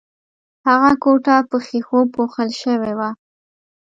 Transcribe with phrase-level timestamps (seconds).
[0.67, 3.09] هغه کوټه په ښیښو پوښل شوې وه